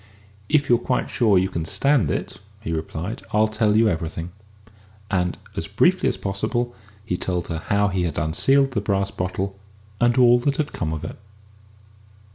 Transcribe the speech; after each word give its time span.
"If 0.49 0.67
you're 0.67 0.79
quite 0.79 1.11
sure 1.11 1.37
you 1.37 1.47
can 1.47 1.63
stand 1.63 2.09
it," 2.09 2.39
he 2.59 2.71
replied, 2.71 3.21
"I'll 3.33 3.47
tell 3.47 3.77
you 3.77 3.87
everything." 3.87 4.31
And, 5.11 5.37
as 5.55 5.67
briefly 5.67 6.09
as 6.09 6.17
possible, 6.17 6.73
he 7.05 7.17
told 7.17 7.49
her 7.49 7.59
how 7.67 7.89
he 7.89 8.01
had 8.01 8.17
unsealed 8.17 8.71
the 8.71 8.81
brass 8.81 9.11
bottle, 9.11 9.59
and 9.99 10.17
all 10.17 10.39
that 10.39 10.57
had 10.57 10.73
come 10.73 10.91
of 10.91 11.03
it. 11.03 11.19